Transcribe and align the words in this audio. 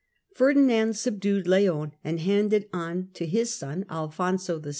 Ferdinand 0.33 0.87
Castile, 0.87 1.03
subdued 1.03 1.47
Leon, 1.47 1.91
and 2.03 2.21
handed 2.21 2.67
on 2.73 3.09
to 3.13 3.27
his 3.27 3.53
son, 3.53 3.85
Alfonso 3.87 4.57
VI. 4.59 4.69